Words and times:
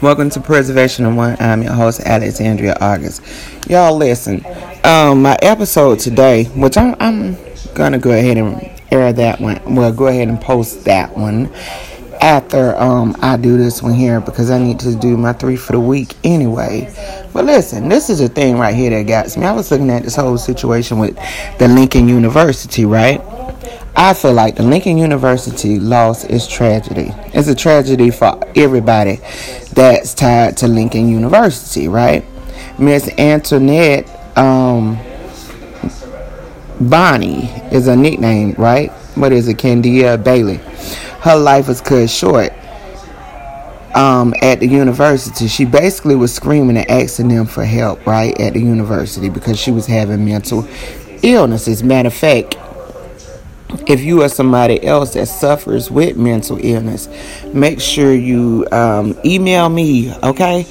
Welcome 0.00 0.30
to 0.30 0.40
Preservation 0.40 1.06
of 1.06 1.16
One. 1.16 1.36
I'm 1.40 1.60
your 1.60 1.72
host, 1.72 1.98
Alexandria 1.98 2.76
August. 2.80 3.20
Y'all 3.68 3.96
listen. 3.96 4.46
Um, 4.84 5.22
my 5.22 5.36
episode 5.42 5.98
today, 5.98 6.44
which 6.44 6.76
I'm, 6.76 6.94
I'm 7.00 7.36
gonna 7.74 7.98
go 7.98 8.12
ahead 8.12 8.36
and 8.36 8.70
air 8.92 9.12
that 9.12 9.40
one. 9.40 9.60
Well, 9.74 9.92
go 9.92 10.06
ahead 10.06 10.28
and 10.28 10.40
post 10.40 10.84
that 10.84 11.16
one 11.16 11.52
after 12.20 12.76
um 12.76 13.16
I 13.22 13.36
do 13.36 13.56
this 13.56 13.82
one 13.82 13.94
here 13.94 14.20
because 14.20 14.52
I 14.52 14.58
need 14.60 14.78
to 14.80 14.94
do 14.94 15.16
my 15.16 15.32
three 15.32 15.56
for 15.56 15.72
the 15.72 15.80
week 15.80 16.14
anyway. 16.22 16.94
But 17.32 17.44
listen, 17.44 17.88
this 17.88 18.08
is 18.08 18.20
a 18.20 18.28
thing 18.28 18.56
right 18.56 18.76
here 18.76 18.90
that 18.90 19.02
got 19.02 19.36
me. 19.36 19.46
I 19.46 19.52
was 19.52 19.68
looking 19.72 19.90
at 19.90 20.04
this 20.04 20.14
whole 20.14 20.38
situation 20.38 21.00
with 21.00 21.16
the 21.58 21.66
Lincoln 21.66 22.08
University, 22.08 22.84
right? 22.84 23.20
I 24.00 24.14
feel 24.14 24.32
like 24.32 24.54
the 24.54 24.62
Lincoln 24.62 24.96
University 24.96 25.80
loss 25.80 26.24
is 26.24 26.46
tragedy. 26.46 27.10
It's 27.34 27.48
a 27.48 27.54
tragedy 27.54 28.12
for 28.12 28.40
everybody 28.54 29.16
that's 29.72 30.14
tied 30.14 30.56
to 30.58 30.68
Lincoln 30.68 31.08
University, 31.08 31.88
right? 31.88 32.24
Miss 32.78 33.10
Antoinette 33.18 34.08
um, 34.38 34.96
Bonnie 36.80 37.46
is 37.72 37.88
a 37.88 37.96
nickname, 37.96 38.52
right? 38.52 38.92
What 39.16 39.32
is 39.32 39.48
it? 39.48 39.58
Candia 39.58 40.16
Bailey. 40.16 40.58
Her 41.22 41.36
life 41.36 41.66
was 41.66 41.80
cut 41.80 42.08
short 42.08 42.52
um, 43.96 44.32
at 44.42 44.60
the 44.60 44.68
university. 44.68 45.48
She 45.48 45.64
basically 45.64 46.14
was 46.14 46.32
screaming 46.32 46.76
and 46.76 46.88
asking 46.88 47.30
them 47.30 47.46
for 47.46 47.64
help, 47.64 48.06
right, 48.06 48.40
at 48.40 48.52
the 48.52 48.60
university 48.60 49.28
because 49.28 49.58
she 49.58 49.72
was 49.72 49.86
having 49.86 50.24
mental 50.24 50.68
illnesses. 51.24 51.82
Matter 51.82 52.06
of 52.06 52.14
fact, 52.14 52.56
if 53.86 54.02
you 54.02 54.22
are 54.22 54.28
somebody 54.28 54.82
else 54.84 55.14
that 55.14 55.26
suffers 55.26 55.90
with 55.90 56.16
mental 56.16 56.58
illness, 56.60 57.08
make 57.52 57.80
sure 57.80 58.12
you 58.12 58.66
um, 58.72 59.18
email 59.24 59.68
me, 59.68 60.14
okay? 60.22 60.66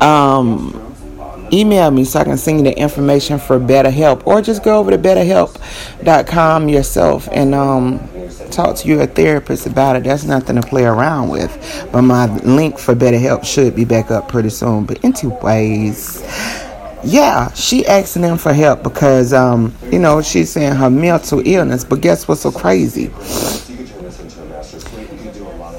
Um, 0.00 0.88
email 1.52 1.90
me 1.90 2.04
so 2.04 2.20
I 2.20 2.24
can 2.24 2.36
send 2.38 2.58
you 2.58 2.64
the 2.64 2.78
information 2.78 3.38
for 3.38 3.58
BetterHelp, 3.58 4.26
or 4.26 4.42
just 4.42 4.62
go 4.62 4.78
over 4.78 4.90
to 4.90 4.98
BetterHelp.com 4.98 6.68
yourself 6.68 7.28
and 7.32 7.54
um, 7.54 7.98
talk 8.50 8.76
to 8.76 8.88
your 8.88 9.06
therapist 9.06 9.66
about 9.66 9.96
it. 9.96 10.04
That's 10.04 10.24
nothing 10.24 10.56
to 10.56 10.62
play 10.62 10.84
around 10.84 11.28
with. 11.28 11.88
But 11.92 12.02
my 12.02 12.26
link 12.40 12.78
for 12.78 12.94
BetterHelp 12.94 13.44
should 13.44 13.74
be 13.74 13.84
back 13.84 14.10
up 14.10 14.28
pretty 14.28 14.50
soon. 14.50 14.84
But 14.84 15.04
in 15.04 15.12
two 15.12 15.30
ways 15.42 16.22
yeah, 17.04 17.52
she 17.52 17.86
asking 17.86 18.22
them 18.22 18.38
for 18.38 18.52
help 18.52 18.82
because, 18.82 19.32
um, 19.32 19.74
you 19.90 19.98
know, 19.98 20.20
she's 20.22 20.50
saying 20.50 20.74
her 20.74 20.90
mental 20.90 21.42
illness. 21.46 21.84
But 21.84 22.00
guess 22.00 22.26
what's 22.26 22.40
so 22.40 22.50
crazy? 22.50 23.10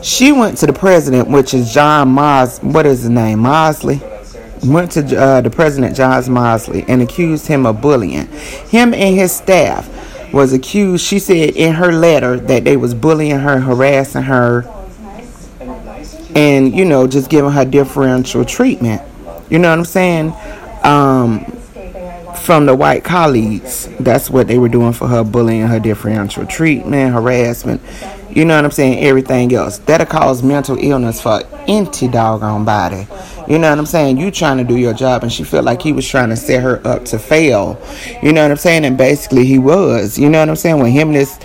She 0.01 0.31
went 0.31 0.57
to 0.59 0.65
the 0.65 0.73
president, 0.73 1.27
which 1.27 1.53
is 1.53 1.73
John 1.73 2.09
Mos. 2.09 2.59
What 2.59 2.85
is 2.85 3.01
his 3.01 3.09
name? 3.09 3.39
Moseley. 3.39 4.01
Went 4.63 4.91
to 4.93 5.17
uh, 5.17 5.41
the 5.41 5.49
president, 5.49 5.95
John 5.95 6.31
Moseley, 6.31 6.85
and 6.87 7.01
accused 7.01 7.47
him 7.47 7.65
of 7.65 7.81
bullying. 7.81 8.27
Him 8.27 8.93
and 8.93 9.15
his 9.15 9.31
staff 9.31 9.87
was 10.33 10.53
accused. 10.53 11.05
She 11.05 11.19
said 11.19 11.51
in 11.51 11.73
her 11.73 11.91
letter 11.91 12.37
that 12.37 12.63
they 12.63 12.77
was 12.77 12.93
bullying 12.93 13.39
her, 13.39 13.59
harassing 13.59 14.23
her, 14.23 14.63
and 16.35 16.75
you 16.75 16.85
know, 16.85 17.07
just 17.07 17.29
giving 17.29 17.51
her 17.51 17.65
differential 17.65 18.45
treatment. 18.45 19.01
You 19.49 19.59
know 19.59 19.69
what 19.69 19.79
I'm 19.79 19.85
saying? 19.85 20.33
Um, 20.83 21.45
from 22.35 22.65
the 22.65 22.75
white 22.75 23.03
colleagues. 23.03 23.87
That's 23.99 24.29
what 24.29 24.47
they 24.47 24.57
were 24.57 24.69
doing 24.69 24.93
for 24.93 25.07
her, 25.07 25.23
bullying 25.23 25.67
her, 25.67 25.79
differential 25.79 26.45
treatment, 26.45 27.13
harassment. 27.13 27.81
You 28.29 28.45
know 28.45 28.55
what 28.55 28.65
I'm 28.65 28.71
saying? 28.71 29.03
Everything 29.03 29.53
else 29.53 29.79
that'll 29.79 30.05
cause 30.05 30.43
mental 30.43 30.77
illness 30.79 31.19
for 31.21 31.41
any 31.67 32.07
doggone 32.07 32.63
body. 32.63 33.07
You 33.47 33.57
know 33.57 33.69
what 33.71 33.79
I'm 33.79 33.87
saying? 33.87 34.17
You 34.17 34.29
trying 34.29 34.57
to 34.59 34.63
do 34.63 34.77
your 34.77 34.93
job, 34.93 35.23
and 35.23 35.31
she 35.31 35.43
felt 35.43 35.65
like 35.65 35.81
he 35.81 35.91
was 35.91 36.07
trying 36.07 36.29
to 36.29 36.35
set 36.35 36.61
her 36.61 36.85
up 36.87 37.05
to 37.05 37.17
fail. 37.17 37.81
You 38.21 38.31
know 38.31 38.43
what 38.43 38.51
I'm 38.51 38.57
saying? 38.57 38.85
And 38.85 38.97
basically, 38.97 39.45
he 39.45 39.57
was. 39.57 40.19
You 40.19 40.29
know 40.29 40.39
what 40.39 40.49
I'm 40.49 40.55
saying? 40.55 40.79
When 40.79 40.91
him 40.91 41.09
and 41.09 41.17
his, 41.17 41.35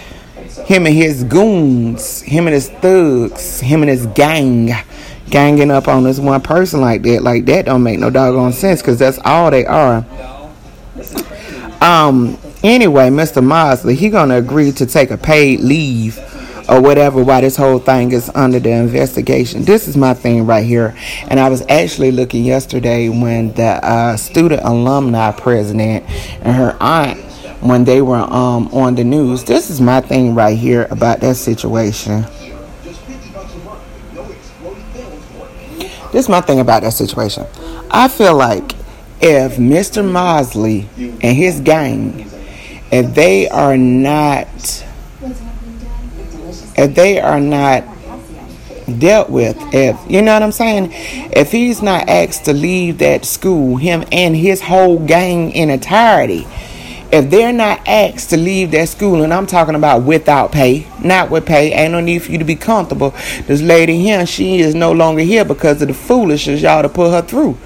him 0.66 0.84
and 0.84 0.94
his 0.94 1.25
goons, 1.25 2.20
him 2.20 2.47
and 2.47 2.53
his 2.54 2.69
thugs, 2.69 3.60
him 3.60 3.82
and 3.82 3.88
his 3.88 4.06
gang 4.08 4.72
ganging 5.30 5.70
up 5.70 5.88
on 5.88 6.04
this 6.04 6.18
one 6.18 6.40
person 6.40 6.80
like 6.80 7.02
that. 7.02 7.22
Like 7.22 7.46
that 7.46 7.66
don't 7.66 7.82
make 7.82 7.98
no 7.98 8.10
doggone 8.10 8.52
sense 8.52 8.80
because 8.80 8.98
that's 8.98 9.18
all 9.24 9.50
they 9.50 9.66
are. 9.66 10.04
Um. 11.80 12.38
Anyway, 12.62 13.10
Mr. 13.10 13.44
Moseley, 13.44 13.94
he 13.94 14.08
gonna 14.08 14.38
agree 14.38 14.72
to 14.72 14.86
take 14.86 15.10
a 15.10 15.18
paid 15.18 15.60
leave 15.60 16.18
or 16.68 16.80
whatever 16.80 17.22
while 17.22 17.40
this 17.40 17.56
whole 17.56 17.78
thing 17.78 18.12
is 18.12 18.30
under 18.34 18.58
the 18.58 18.70
investigation. 18.70 19.64
This 19.64 19.86
is 19.86 19.96
my 19.96 20.14
thing 20.14 20.46
right 20.46 20.64
here. 20.64 20.96
And 21.28 21.38
I 21.38 21.48
was 21.48 21.62
actually 21.68 22.10
looking 22.10 22.44
yesterday 22.44 23.08
when 23.08 23.52
the 23.52 23.84
uh, 23.84 24.16
student 24.16 24.62
alumni 24.64 25.32
president 25.32 26.04
and 26.40 26.56
her 26.56 26.76
aunt 26.80 27.20
when 27.60 27.84
they 27.84 28.02
were 28.02 28.16
um, 28.16 28.68
on 28.68 28.94
the 28.94 29.04
news. 29.04 29.44
This 29.44 29.70
is 29.70 29.80
my 29.80 30.00
thing 30.00 30.34
right 30.34 30.56
here 30.56 30.86
about 30.90 31.20
that 31.20 31.36
situation. 31.36 32.24
This 36.14 36.26
is 36.26 36.28
my 36.28 36.41
thing 36.42 36.60
about 36.60 36.82
that 36.82 36.92
situation. 36.92 37.44
I 37.91 38.06
feel 38.06 38.36
like 38.36 38.76
if 39.20 39.56
Mr. 39.56 40.08
Moseley 40.08 40.88
and 40.97 41.36
his 41.36 41.58
gang, 41.60 42.30
if 42.92 43.12
they 43.16 43.48
are 43.48 43.76
not, 43.76 44.47
if 46.78 46.94
they 46.94 47.19
are 47.19 47.41
not 47.41 47.82
dealt 49.00 49.28
with, 49.28 49.56
if 49.75 49.98
you 50.08 50.22
know 50.22 50.34
what 50.34 50.44
I'm 50.44 50.52
saying, 50.52 50.91
if 50.92 51.50
he's 51.50 51.82
not 51.82 52.08
asked 52.08 52.44
to 52.44 52.52
leave 52.52 52.98
that 52.98 53.25
school, 53.25 53.76
him 53.76 54.04
and 54.12 54.36
his 54.36 54.60
whole 54.60 55.04
gang 55.04 55.50
in 55.50 55.69
entirety, 55.69 56.46
if 57.14 57.30
they're 57.30 57.52
not 57.52 57.86
asked 57.86 58.30
to 58.30 58.36
leave 58.36 58.72
that 58.72 58.88
school, 58.88 59.22
and 59.22 59.32
I'm 59.32 59.47
talking 59.47 59.76
about 59.76 60.02
without 60.02 60.50
pay, 60.50 60.84
not 61.02 61.30
with 61.30 61.47
pay, 61.47 61.72
ain't 61.72 61.92
no 61.92 62.00
need 62.00 62.19
for 62.20 62.32
you 62.32 62.38
to 62.38 62.44
be 62.44 62.56
comfortable. 62.56 63.10
This 63.47 63.62
lady 63.62 64.00
here, 64.00 64.26
she 64.26 64.58
is 64.58 64.75
no 64.75 64.91
longer 64.91 65.22
here 65.22 65.44
because 65.44 65.80
of 65.80 65.88
the 65.88 65.94
foolishness 65.94 66.60
y'all 66.60 66.82
to 66.82 66.88
put 66.88 67.12
her 67.12 67.22
through. 67.22 67.56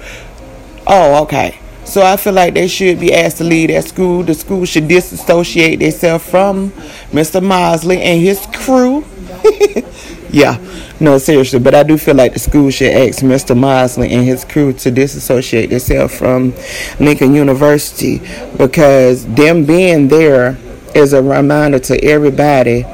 Oh, 0.85 1.23
okay. 1.23 1.57
So 1.83 2.03
I 2.03 2.17
feel 2.17 2.33
like 2.33 2.53
they 2.53 2.67
should 2.67 2.99
be 2.99 3.11
asked 3.11 3.37
to 3.37 3.43
leave 3.43 3.69
that 3.69 3.85
school. 3.85 4.21
The 4.21 4.35
school 4.35 4.65
should 4.65 4.87
disassociate 4.87 5.79
themselves 5.79 6.29
from 6.29 6.69
Mr. 7.09 7.41
Moseley 7.41 7.99
and 8.03 8.21
his 8.21 8.45
crew. 8.53 9.03
yeah, 10.29 10.57
no, 10.99 11.17
seriously. 11.17 11.59
But 11.59 11.75
I 11.75 11.83
do 11.83 11.97
feel 11.97 12.15
like 12.15 12.33
the 12.33 12.39
school 12.39 12.69
should 12.69 12.91
ask 12.91 13.19
Mr. 13.23 13.57
Moseley 13.57 14.11
and 14.11 14.25
his 14.25 14.45
crew 14.45 14.73
to 14.73 14.91
disassociate 14.91 15.69
themselves 15.69 16.17
from 16.17 16.53
Lincoln 16.99 17.33
University 17.33 18.21
because 18.57 19.25
them 19.25 19.65
being 19.65 20.07
there 20.07 20.57
is 20.95 21.13
a 21.13 21.21
reminder 21.21 21.79
to 21.79 22.03
everybody 22.03 22.85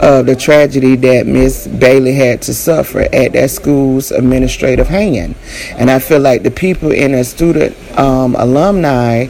of 0.00 0.26
the 0.26 0.36
tragedy 0.36 0.96
that 0.96 1.26
Miss 1.26 1.66
Bailey 1.66 2.12
had 2.12 2.42
to 2.42 2.54
suffer 2.54 3.00
at 3.00 3.32
that 3.32 3.50
school's 3.50 4.10
administrative 4.10 4.88
hand. 4.88 5.34
And 5.72 5.90
I 5.90 5.98
feel 5.98 6.20
like 6.20 6.42
the 6.42 6.50
people 6.50 6.92
in 6.92 7.12
the 7.12 7.24
student 7.24 7.76
um, 7.98 8.34
alumni 8.36 9.26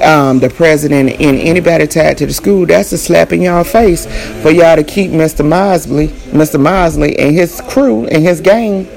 um, 0.00 0.38
the 0.38 0.50
president 0.50 1.10
and 1.10 1.38
anybody 1.38 1.86
tied 1.86 2.18
to 2.18 2.26
the 2.26 2.32
school, 2.32 2.66
that's 2.66 2.92
a 2.92 2.98
slap 2.98 3.32
in 3.32 3.42
y'all 3.42 3.64
face 3.64 4.06
for 4.42 4.50
y'all 4.50 4.76
to 4.76 4.84
keep 4.84 5.10
Mr. 5.10 5.46
Moseley, 5.46 6.08
Mr. 6.08 6.60
Moseley 6.60 7.18
and 7.18 7.34
his 7.34 7.60
crew 7.68 8.06
and 8.06 8.22
his 8.22 8.40
gang 8.40 8.88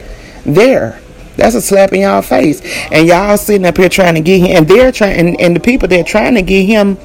there. 0.46 1.00
That's 1.36 1.54
a 1.56 1.62
slap 1.62 1.94
in 1.94 2.02
y'all 2.02 2.22
face. 2.22 2.62
And 2.92 3.08
y'all 3.08 3.38
sitting 3.38 3.66
up 3.66 3.78
here 3.78 3.90
trying 3.90 4.16
to 4.16 4.22
get 4.22 4.42
him, 4.42 4.58
and 4.58 4.68
they're 4.68 4.92
trying, 4.92 5.20
and, 5.20 5.40
and 5.40 5.56
the 5.56 5.60
people 5.60 5.88
they're 5.88 6.04
trying 6.04 6.34
to 6.36 6.42
get 6.42 6.66
him 6.66 6.98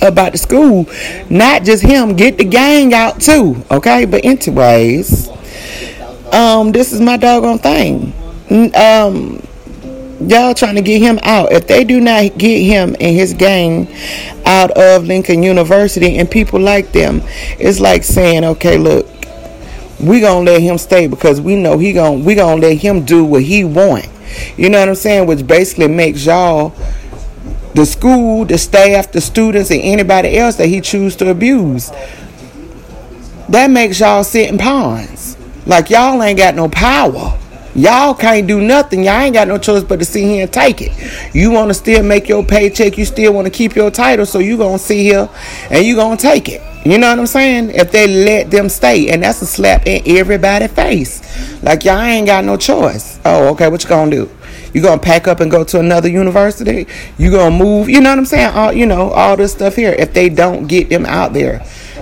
about 0.00 0.32
the 0.32 0.38
school, 0.38 0.86
not 1.30 1.64
just 1.64 1.82
him, 1.82 2.14
get 2.14 2.38
the 2.38 2.44
gang 2.44 2.94
out 2.94 3.20
too. 3.20 3.62
Okay, 3.70 4.04
but 4.04 4.24
anyways, 4.24 5.28
um, 6.32 6.72
this 6.72 6.92
is 6.92 7.00
my 7.00 7.16
doggone 7.16 7.58
thing. 7.58 8.12
Um, 8.74 9.42
y'all 10.28 10.54
trying 10.54 10.76
to 10.76 10.82
get 10.82 11.00
him 11.00 11.18
out. 11.22 11.52
If 11.52 11.66
they 11.66 11.84
do 11.84 12.00
not 12.00 12.36
get 12.38 12.62
him 12.62 12.96
and 13.00 13.16
his 13.16 13.34
gang 13.34 13.88
out 14.44 14.70
of 14.72 15.04
Lincoln 15.04 15.42
University 15.42 16.18
and 16.18 16.30
people 16.30 16.60
like 16.60 16.92
them, 16.92 17.22
it's 17.58 17.80
like 17.80 18.04
saying, 18.04 18.44
okay, 18.44 18.78
look, 18.78 19.06
we 20.00 20.20
gonna 20.20 20.44
let 20.44 20.60
him 20.60 20.78
stay 20.78 21.06
because 21.06 21.40
we 21.40 21.56
know 21.56 21.78
he 21.78 21.92
gonna 21.92 22.18
we 22.18 22.34
gonna 22.34 22.60
let 22.60 22.78
him 22.78 23.04
do 23.04 23.24
what 23.24 23.42
he 23.42 23.64
want. 23.64 24.08
You 24.56 24.68
know 24.70 24.80
what 24.80 24.88
I'm 24.88 24.94
saying? 24.94 25.26
Which 25.26 25.46
basically 25.46 25.88
makes 25.88 26.26
y'all 26.26 26.74
the 27.74 27.86
school, 27.86 28.44
the 28.44 28.58
staff, 28.58 29.12
the 29.12 29.20
students, 29.20 29.70
and 29.70 29.80
anybody 29.80 30.36
else 30.36 30.56
that 30.56 30.66
he 30.66 30.80
choose 30.80 31.16
to 31.16 31.30
abuse. 31.30 31.90
That 33.48 33.70
makes 33.70 34.00
y'all 34.00 34.24
sit 34.24 34.48
in 34.48 34.58
pawns. 34.58 35.36
Like 35.66 35.90
y'all 35.90 36.22
ain't 36.22 36.38
got 36.38 36.54
no 36.54 36.68
power. 36.68 37.38
Y'all 37.74 38.14
can't 38.14 38.46
do 38.46 38.60
nothing. 38.60 39.02
Y'all 39.02 39.20
ain't 39.20 39.34
got 39.34 39.48
no 39.48 39.58
choice 39.58 39.82
but 39.82 39.98
to 39.98 40.04
sit 40.04 40.22
here 40.22 40.42
and 40.42 40.52
take 40.52 40.80
it. 40.80 41.34
You 41.34 41.50
want 41.50 41.70
to 41.70 41.74
still 41.74 42.04
make 42.04 42.28
your 42.28 42.44
paycheck. 42.44 42.96
You 42.96 43.04
still 43.04 43.34
want 43.34 43.46
to 43.46 43.50
keep 43.50 43.74
your 43.74 43.90
title. 43.90 44.26
So 44.26 44.38
you 44.38 44.56
going 44.56 44.78
to 44.78 44.84
sit 44.84 44.98
here 44.98 45.28
and 45.70 45.84
you 45.84 45.96
going 45.96 46.16
to 46.16 46.22
take 46.22 46.48
it. 46.48 46.62
You 46.86 46.98
know 46.98 47.10
what 47.10 47.18
I'm 47.18 47.26
saying? 47.26 47.70
If 47.70 47.90
they 47.90 48.06
let 48.06 48.50
them 48.50 48.68
stay. 48.68 49.10
And 49.10 49.22
that's 49.22 49.42
a 49.42 49.46
slap 49.46 49.86
in 49.86 50.02
everybody's 50.06 50.70
face. 50.70 51.62
Like, 51.62 51.84
y'all 51.84 52.00
ain't 52.00 52.26
got 52.26 52.44
no 52.44 52.56
choice. 52.56 53.18
Oh, 53.24 53.48
okay. 53.48 53.68
What 53.68 53.82
you 53.82 53.88
going 53.88 54.10
to 54.10 54.26
do? 54.26 54.30
You 54.74 54.82
gonna 54.82 55.00
pack 55.00 55.28
up 55.28 55.38
and 55.38 55.52
go 55.52 55.62
to 55.62 55.78
another 55.78 56.08
university? 56.08 56.88
You 57.16 57.30
gonna 57.30 57.56
move? 57.56 57.88
You 57.88 58.00
know 58.00 58.10
what 58.10 58.18
I'm 58.18 58.24
saying? 58.26 58.56
All 58.56 58.72
you 58.72 58.86
know, 58.86 59.10
all 59.10 59.36
this 59.36 59.52
stuff 59.52 59.76
here. 59.76 59.92
If 59.92 60.12
they 60.12 60.28
don't 60.28 60.66
get 60.66 60.88
them 60.88 61.06
out 61.06 61.32
there, 61.32 61.58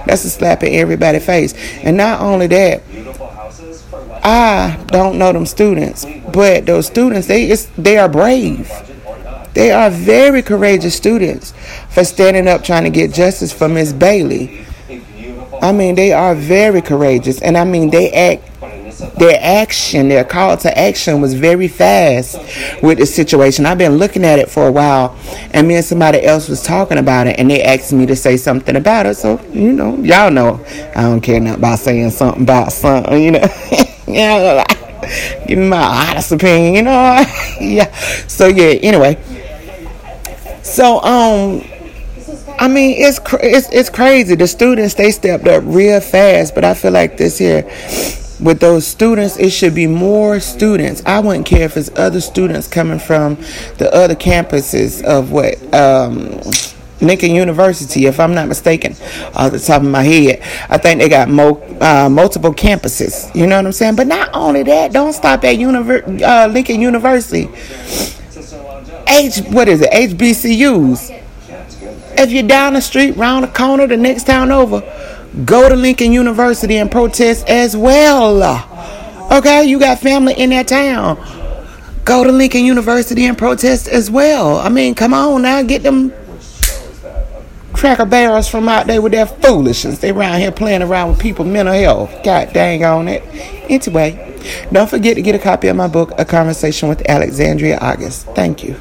that's 0.06 0.24
a 0.24 0.30
slap 0.30 0.62
in 0.62 0.72
everybody's 0.72 1.24
face. 1.24 1.52
And 1.82 1.98
not 1.98 2.22
only 2.22 2.46
that, 2.46 2.82
I 4.22 4.82
don't 4.86 5.18
know 5.18 5.32
them 5.32 5.46
students, 5.46 6.06
but 6.32 6.66
those 6.66 6.86
students 6.86 7.26
they 7.26 7.54
they 7.76 7.98
are 7.98 8.08
brave. 8.08 8.70
They 9.54 9.70
are 9.70 9.90
very 9.90 10.42
courageous 10.42 10.94
students 10.94 11.52
for 11.90 12.04
standing 12.04 12.48
up 12.48 12.64
trying 12.64 12.84
to 12.84 12.90
get 12.90 13.12
justice 13.12 13.52
for 13.52 13.68
Miss 13.68 13.92
Bailey. 13.92 14.64
I 15.60 15.72
mean, 15.72 15.94
they 15.94 16.12
are 16.12 16.34
very 16.34 16.80
courageous, 16.80 17.40
and 17.42 17.56
I 17.56 17.64
mean 17.64 17.90
they 17.90 18.10
act 18.12 18.48
their 19.18 19.38
action, 19.40 20.08
their 20.08 20.24
call 20.24 20.56
to 20.58 20.78
action 20.78 21.20
was 21.20 21.34
very 21.34 21.68
fast 21.68 22.36
with 22.82 22.98
the 22.98 23.06
situation. 23.06 23.66
I've 23.66 23.78
been 23.78 23.96
looking 23.96 24.24
at 24.24 24.38
it 24.38 24.50
for 24.50 24.66
a 24.66 24.72
while, 24.72 25.16
and 25.52 25.66
me 25.66 25.76
and 25.76 25.84
somebody 25.84 26.22
else 26.22 26.48
was 26.48 26.62
talking 26.62 26.98
about 26.98 27.26
it, 27.26 27.38
and 27.38 27.50
they 27.50 27.62
asked 27.62 27.92
me 27.92 28.06
to 28.06 28.16
say 28.16 28.36
something 28.36 28.76
about 28.76 29.06
it. 29.06 29.16
So, 29.16 29.40
you 29.52 29.72
know, 29.72 29.96
y'all 29.98 30.30
know 30.30 30.64
I 30.94 31.02
don't 31.02 31.20
care 31.20 31.40
nothing 31.40 31.58
about 31.58 31.78
saying 31.78 32.10
something 32.10 32.42
about 32.42 32.72
something, 32.72 33.22
you 33.22 33.30
know. 33.32 33.46
you 34.06 34.14
know, 34.14 34.64
like, 34.66 35.46
give 35.46 35.58
me 35.58 35.68
my 35.68 36.10
honest 36.10 36.32
opinion, 36.32 36.74
you 36.74 36.82
know. 36.82 36.90
yeah. 37.60 37.92
So 38.26 38.46
yeah. 38.46 38.78
Anyway. 38.82 39.18
So 40.62 41.02
um. 41.02 41.64
I 42.58 42.68
mean, 42.68 42.94
it's 42.96 43.18
it's 43.42 43.68
it's 43.72 43.90
crazy. 43.90 44.36
The 44.36 44.46
students 44.46 44.94
they 44.94 45.10
stepped 45.10 45.48
up 45.48 45.64
real 45.66 46.00
fast, 46.00 46.54
but 46.54 46.64
I 46.64 46.74
feel 46.74 46.92
like 46.92 47.16
this 47.16 47.38
here 47.38 47.64
with 48.42 48.60
those 48.60 48.86
students, 48.86 49.38
it 49.38 49.50
should 49.50 49.74
be 49.74 49.86
more 49.86 50.40
students. 50.40 51.02
I 51.06 51.20
wouldn't 51.20 51.46
care 51.46 51.62
if 51.62 51.76
it's 51.76 51.90
other 51.96 52.20
students 52.20 52.66
coming 52.66 52.98
from 52.98 53.36
the 53.78 53.88
other 53.94 54.16
campuses 54.16 55.02
of 55.04 55.30
what 55.30 55.54
um, 55.72 56.40
Lincoln 57.02 57.34
University, 57.34 58.06
if 58.06 58.18
I'm 58.18 58.34
not 58.34 58.48
mistaken, 58.48 58.92
off 59.34 59.52
the 59.52 59.58
top 59.58 59.82
of 59.82 59.88
my 59.88 60.02
head. 60.02 60.40
I 60.70 60.78
think 60.78 61.00
they 61.00 61.08
got 61.08 61.28
mo- 61.28 61.60
uh, 61.80 62.08
multiple 62.08 62.54
campuses. 62.54 63.34
You 63.34 63.46
know 63.46 63.56
what 63.56 63.66
I'm 63.66 63.72
saying? 63.72 63.96
But 63.96 64.06
not 64.06 64.30
only 64.32 64.62
that, 64.62 64.92
don't 64.92 65.12
stop 65.12 65.44
at 65.44 65.56
Univer- 65.56 66.22
uh, 66.22 66.46
Lincoln 66.46 66.80
University. 66.80 67.48
H, 69.08 69.40
what 69.50 69.68
is 69.68 69.82
it? 69.82 69.90
HBCUs. 69.92 71.18
If 72.18 72.30
you're 72.30 72.42
down 72.46 72.74
the 72.74 72.80
street, 72.80 73.16
round 73.16 73.44
the 73.44 73.48
corner, 73.48 73.86
the 73.86 73.96
next 73.96 74.26
town 74.26 74.52
over 74.52 74.82
Go 75.46 75.66
to 75.66 75.74
Lincoln 75.74 76.12
University 76.12 76.76
and 76.76 76.90
protest 76.90 77.48
as 77.48 77.74
well. 77.74 78.42
Okay, 79.32 79.64
you 79.64 79.78
got 79.78 79.98
family 79.98 80.34
in 80.34 80.50
that 80.50 80.68
town. 80.68 81.16
Go 82.04 82.22
to 82.22 82.30
Lincoln 82.30 82.66
University 82.66 83.24
and 83.24 83.38
protest 83.38 83.88
as 83.88 84.10
well. 84.10 84.58
I 84.58 84.68
mean, 84.68 84.94
come 84.94 85.14
on 85.14 85.40
now, 85.40 85.62
get 85.62 85.82
them 85.84 86.12
cracker 87.82 88.06
barrels 88.06 88.46
from 88.46 88.68
out 88.68 88.86
there 88.86 89.02
with 89.02 89.10
their 89.10 89.26
foolishness. 89.26 89.98
They 89.98 90.12
around 90.12 90.38
here 90.38 90.52
playing 90.52 90.82
around 90.82 91.08
with 91.08 91.18
people 91.18 91.44
mental 91.44 91.74
health. 91.74 92.12
God 92.22 92.52
dang 92.52 92.84
on 92.84 93.08
it. 93.08 93.24
Anyway, 93.68 94.38
don't 94.70 94.88
forget 94.88 95.16
to 95.16 95.22
get 95.22 95.34
a 95.34 95.38
copy 95.40 95.66
of 95.66 95.74
my 95.74 95.88
book, 95.88 96.12
A 96.16 96.24
Conversation 96.24 96.88
with 96.88 97.02
Alexandria 97.10 97.78
August. 97.78 98.26
Thank 98.36 98.62
you. 98.62 98.76